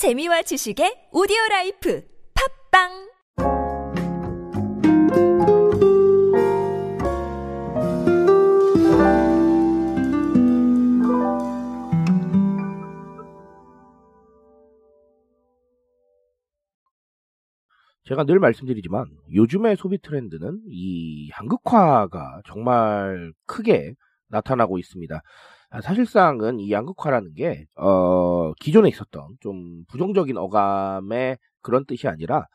[0.00, 2.02] 재미와 지식의 오디오 라이프
[2.72, 2.88] 팟빵
[18.04, 19.04] 제가 늘 말씀드리지만
[19.34, 23.96] 요즘의 소비 트렌드는 이 양극화가 정말 크게
[24.28, 25.20] 나타나고 있습니다.
[25.70, 32.46] 아, 사실상은 이 양극화라는 게, 어, 기존에 있었던 좀 부정적인 어감의 그런 뜻이 아니라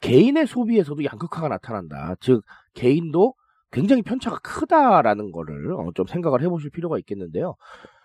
[0.00, 2.14] 개인의 소비에서도 양극화가 나타난다.
[2.20, 2.42] 즉,
[2.74, 3.34] 개인도
[3.72, 7.54] 굉장히 편차가 크다라는 거를 어, 좀 생각을 해보실 필요가 있겠는데요.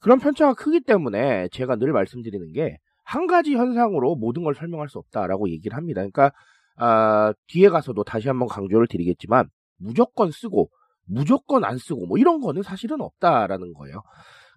[0.00, 4.98] 그런 편차가 크기 때문에 제가 늘 말씀드리는 게 한 가지 현상으로 모든 걸 설명할 수
[4.98, 6.00] 없다라고 얘기를 합니다.
[6.00, 6.32] 그러니까
[6.76, 10.70] 아, 뒤에 가서도 다시 한번 강조를 드리겠지만 무조건 쓰고
[11.06, 14.02] 무조건 안 쓰고 뭐 이런 거는 사실은 없다라는 거예요.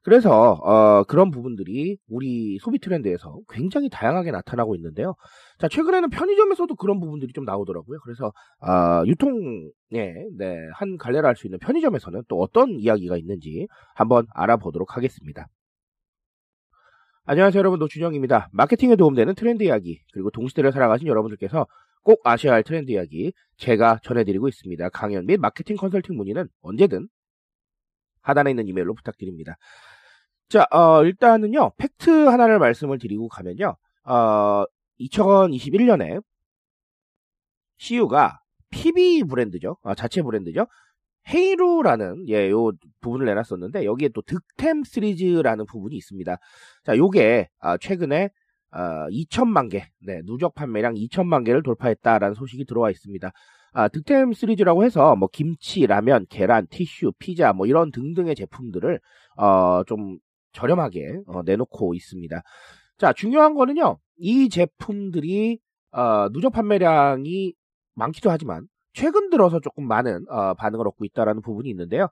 [0.08, 5.16] 그래서 어, 그런 부분들이 우리 소비 트렌드에서 굉장히 다양하게 나타나고 있는데요.
[5.60, 8.00] 자 최근에는 편의점에서도 그런 부분들이 좀 나오더라고요.
[8.06, 8.28] 그래서
[8.62, 14.96] 어, 유통에 네, 한 갈래를 할 수 있는 편의점에서는 또 어떤 이야기가 있는지 한번 알아보도록
[14.96, 15.48] 하겠습니다.
[17.26, 18.48] 안녕하세요 여러분 노준영입니다.
[18.54, 21.68] 마케팅에 도움되는 트렌드 이야기 그리고 동시대를 살아가신 여러분들께서
[22.04, 24.88] 꼭 아셔야 할 트렌드 이야기 제가 전해드리고 있습니다.
[24.88, 27.10] 강연 및 마케팅 컨설팅 문의는 언제든
[28.22, 29.58] 하단에 있는 이메일로 부탁드립니다.
[30.50, 34.64] 자, 어, 일단은요, 팩트 하나를 말씀을 드리고 가면요, 어,
[35.00, 36.22] 2021년에
[37.78, 39.78] CU가 PB 브랜드죠.
[39.82, 40.68] 어, 자체 브랜드죠.
[41.30, 46.38] 헤이루라는 예, 요 부분을 내놨었는데 여기에 또 득템 시리즈라는 부분이 있습니다.
[46.86, 48.30] 자, 요게 아, 최근에
[48.72, 53.32] 어, 2천만 개, 네, 누적 판매량 2천만 개를 돌파했다라는 소식이 들어와 있습니다.
[53.74, 59.00] 아, 득템 시리즈라고 해서 뭐 김치, 라면, 계란, 티슈, 피자 뭐 이런 등등의 제품들을
[59.38, 60.18] 어, 좀
[60.58, 62.42] 저렴하게 어, 내놓고 있습니다.
[62.98, 64.00] 자, 중요한 거는요.
[64.18, 65.60] 이 제품들이
[65.92, 67.54] 어, 누적 판매량이
[67.94, 72.08] 많기도 하지만 최근 들어서 조금 많은 어, 반응을 얻고 있다라는 부분이 있는데요.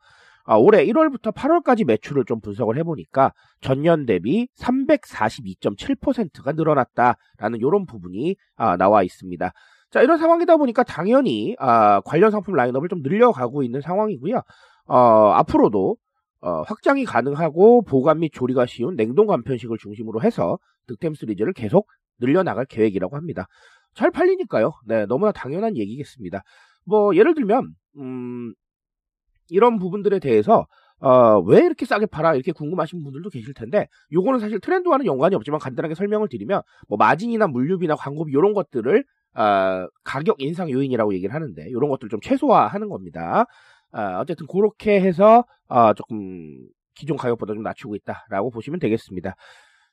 [0.47, 8.77] 아, 올해 1월부터 8월까지 매출을 좀 분석을 해보니까 전년 대비 342.7%가 늘어났다라는 이런 부분이 아,
[8.77, 9.51] 나와 있습니다.
[9.89, 14.39] 자 이런 상황이다 보니까 당연히 아, 관련 상품 라인업을 좀 늘려가고 있는 상황이고요.
[14.88, 14.97] 어,
[15.33, 15.97] 앞으로도
[16.41, 21.88] 어, 확장이 가능하고 보관 및 조리가 쉬운 냉동 간편식을 중심으로 해서 득템 시리즈를 계속
[22.19, 23.47] 늘려나갈 계획이라고 합니다.
[23.94, 24.72] 잘 팔리니까요.
[24.85, 26.44] 네, 너무나 당연한 얘기겠습니다.
[26.85, 28.53] 뭐 예를 들면 음,
[29.50, 30.68] 이런 부분들에 대해서
[31.00, 32.35] 어, 왜 이렇게 싸게 팔아?
[32.35, 37.47] 이렇게 궁금하신 분들도 계실 텐데, 요거는 사실 트렌드와는 연관이 없지만 간단하게 설명을 드리면, 뭐, 마진이나
[37.47, 39.03] 물류비나 광고비, 이런 것들을,
[39.35, 43.45] 어, 가격 인상 요인이라고 얘기를 하는데, 이런 것들을 좀 최소화하는 겁니다.
[43.95, 49.35] 어, 어쨌든, 그렇게 해서, 어, 조금, 기존 가격보다 좀 낮추고 있다라고 보시면 되겠습니다.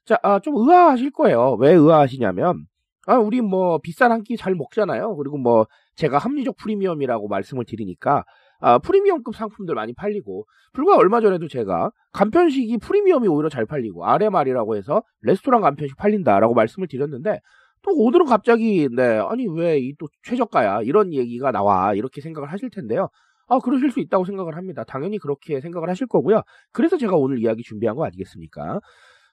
[0.04, 1.54] 자, 아, 좀 의아하실 거예요.
[1.60, 2.66] 왜 의아하시냐면,
[3.06, 5.16] 아, 우리 뭐, 비싼 한 끼 잘 먹잖아요.
[5.16, 8.24] 그리고 뭐, 제가 합리적 프리미엄이라고 말씀을 드리니까,
[8.60, 14.76] 아, 프리미엄급 상품들 많이 팔리고 불과 얼마 전에도 제가 간편식이 프리미엄이 오히려 잘 팔리고 RMR이라고
[14.76, 17.40] 해서 레스토랑 간편식 팔린다라고 말씀을 드렸는데
[17.82, 22.70] 또 오늘은 갑자기 네 아니 왜 이 또 최저가야 이런 얘기가 나와 이렇게 생각을 하실
[22.70, 23.08] 텐데요.
[23.48, 24.84] 아 그러실 수 있다고 생각을 합니다.
[24.84, 26.42] 당연히 그렇게 생각을 하실 거고요.
[26.72, 28.80] 그래서 제가 오늘 이야기 준비한 거 아니겠습니까?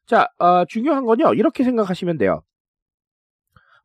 [0.06, 2.42] 자 어, 중요한 건요 이렇게 생각하시면 돼요.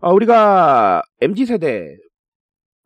[0.00, 1.96] 어, 우리가 MZ 세대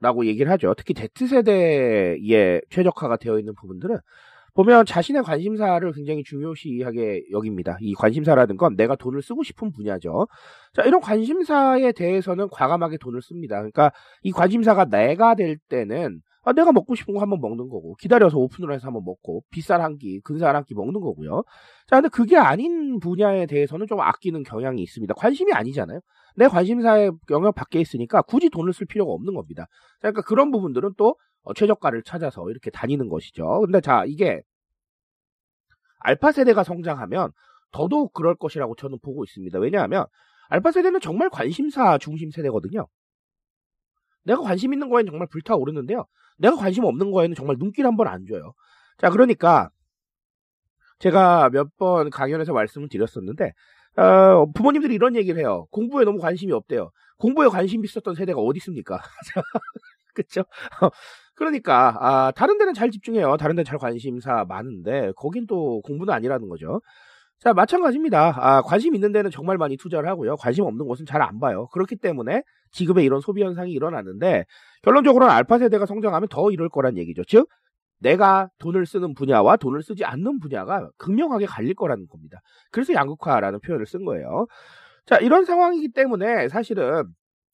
[0.00, 0.74] 라고 얘기를 하죠.
[0.76, 3.98] 특히 Z세대에 최적화가 되어 있는 부분들은
[4.54, 7.78] 보면 자신의 관심사를 굉장히 중요시하게 여깁니다.
[7.80, 10.26] 이 관심사라는 건 내가 돈을 쓰고 싶은 분야죠.
[10.72, 13.56] 자, 이런 관심사에 대해서는 과감하게 돈을 씁니다.
[13.56, 18.38] 그러니까 이 관심사가 내가 될 때는 아, 내가 먹고 싶은 거 한번 먹는 거고, 기다려서
[18.38, 21.42] 오픈을 해서 한번 먹고, 비싼 한 끼, 근사한 한 끼 먹는 거고요.
[21.86, 25.14] 자, 근데 그게 아닌 분야에 대해서는 좀 아끼는 경향이 있습니다.
[25.14, 26.00] 관심이 아니잖아요.
[26.36, 29.64] 내 관심사의 영역 밖에 있으니까 굳이 돈을 쓸 필요가 없는 겁니다.
[30.00, 33.60] 자, 그러니까 그런 부분들은 또 어, 최저가를 찾아서 이렇게 다니는 것이죠.
[33.66, 34.42] 근데 자, 이게
[36.00, 37.30] 알파 세대가 성장하면
[37.72, 39.58] 더더욱 그럴 것이라고 저는 보고 있습니다.
[39.58, 40.06] 왜냐하면
[40.48, 42.86] 알파 세대는 정말 관심사 중심 세대거든요.
[44.28, 46.06] 내가 관심 있는 거에는 정말 불타오르는데요.
[46.38, 48.54] 내가 관심 없는 거에는 정말 눈길 한 번 안 줘요.
[48.98, 49.70] 자, 그러니까
[50.98, 53.52] 제가 몇 번 강연에서 말씀을 드렸었는데
[53.96, 55.66] 어, 부모님들이 이런 얘기를 해요.
[55.70, 56.90] 공부에 너무 관심이 없대요.
[57.18, 59.00] 공부에 관심이 있었던 세대가 어디 있습니까?
[60.14, 60.44] 그쵸?
[61.34, 63.36] 그러니까 아, 다른 데는 잘 집중해요.
[63.38, 66.80] 다른 데는 잘 관심사 많은데 거긴 또 공부는 아니라는 거죠.
[67.40, 68.34] 자, 마찬가지입니다.
[68.36, 70.36] 아, 관심 있는 데는 정말 많이 투자를 하고요.
[70.36, 71.66] 관심 없는 곳은 잘 안 봐요.
[71.72, 72.42] 그렇기 때문에
[72.72, 74.44] 지금의 이런 소비 현상이 일어나는데
[74.82, 77.22] 결론적으로는 알파 세대가 성장하면 더 이럴 거란 얘기죠.
[77.24, 77.48] 즉
[78.00, 82.40] 내가 돈을 쓰는 분야와 돈을 쓰지 않는 분야가 극명하게 갈릴 거라는 겁니다.
[82.70, 84.46] 그래서 양극화라는 표현을 쓴 거예요.
[85.06, 87.04] 자, 이런 상황이기 때문에 사실은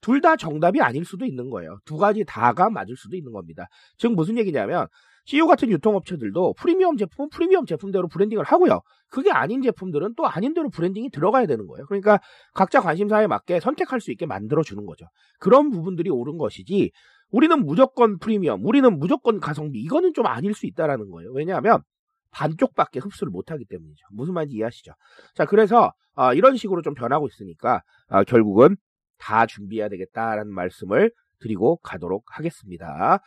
[0.00, 1.78] 둘 다 정답이 아닐 수도 있는 거예요.
[1.86, 3.66] 두 가지 다가 맞을 수도 있는 겁니다.
[3.98, 4.86] 즉 무슨 얘기냐면
[5.26, 8.80] CU 같은 유통업체들도 프리미엄 제품은 프리미엄 제품대로 branding을 하고요.
[9.08, 11.86] 그게 아닌 제품들은 또 아닌 대로 branding이 들어가야 되는 거예요.
[11.86, 12.20] 그러니까
[12.52, 15.06] 각자 관심사에 맞게 선택할 수 있게 만들어 주는 거죠.
[15.38, 16.90] 그런 부분들이 옳은 것이지
[17.30, 21.32] 우리는 무조건 프리미엄, 우리는 무조건 가성비 이거는 좀 아닐 수 있다라는 거예요.
[21.32, 21.82] 왜냐하면
[22.30, 24.06] 반쪽밖에 흡수를 못하기 때문이죠.
[24.12, 24.92] 무슨 말인지 이해하시죠?
[25.34, 28.76] 자, 그래서 어, 이런 식으로 좀 변하고 있으니까 어, 결국은
[29.18, 33.20] 다 준비해야 되겠다라는 말씀을 드리고 가도록 하겠습니다.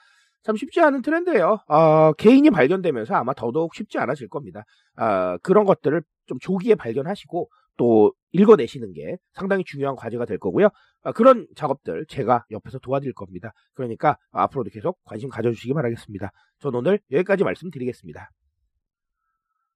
[0.48, 1.60] 참 쉽지 않은 트렌드예요.
[1.68, 4.64] 어, 개인이 발견되면서 아마 더더욱 쉽지 않아질 겁니다.
[4.96, 10.70] 어, 그런 것들을 좀 조기에 발견하시고 또 읽어내시는 게 상당히 중요한 과제가 될 거고요.
[11.02, 13.52] 어, 그런 작업들 제가 옆에서 도와드릴 겁니다.
[13.74, 16.32] 그러니까 앞으로도 계속 관심 가져주시기 바라겠습니다.
[16.60, 18.32] 전 오늘 여기까지 말씀드리겠습니다.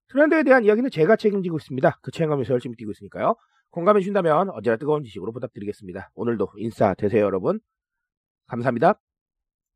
[0.08, 1.98] 트렌드에 대한 이야기는 제가 책임지고 있습니다.
[2.00, 3.36] 그 책임감에서 열심히 뛰고 있으니까요.
[3.72, 6.12] 공감해 주신다면 언제나 뜨거운 지식으로 보답드리겠습니다.
[6.14, 7.60] 오늘도 인싸 되세요, 여러분.
[8.46, 8.98] 감사합니다.